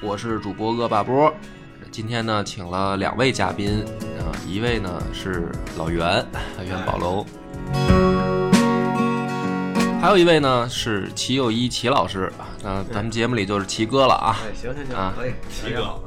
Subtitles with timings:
[0.00, 1.34] 我是主播恶霸波。
[1.90, 3.84] 今天呢，请了两位嘉宾
[4.20, 6.24] 啊，一位呢是老袁，
[6.64, 7.26] 袁宝龙，
[10.00, 12.46] 还有一位呢是齐友一齐老师啊。
[12.62, 14.36] 那咱们节目里就是齐哥了啊。
[14.44, 16.00] 哎，行行行，啊可以，齐哥。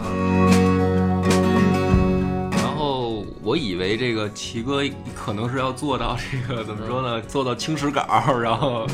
[2.51, 4.81] 然后我以为这个齐哥
[5.13, 7.21] 可能是要做到这个怎么说呢？
[7.23, 8.05] 做到清史稿，
[8.41, 8.87] 然后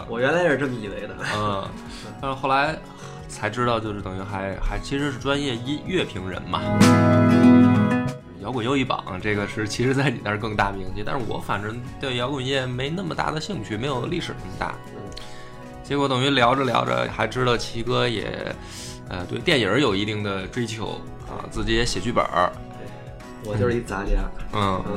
[0.00, 0.06] 啊。
[0.08, 1.14] 我原来也是这么以为的。
[1.36, 1.68] 嗯，
[2.20, 2.76] 但是后来
[3.28, 6.60] 才知道，就是等于还还其实是专业音乐评人嘛。
[8.42, 14.74] 摇滚又一榜，这个是其实在你那儿更大名气，但是我反正对摇滚乐没那么大的兴趣，没有历史那么大。
[15.84, 18.54] 结果等于聊着聊着，还知道齐哥也，
[19.08, 22.50] 呃，对电影有一定的追求啊，自己也写剧本儿，
[23.44, 24.22] 我就是一杂家。
[24.54, 24.96] 嗯，嗯，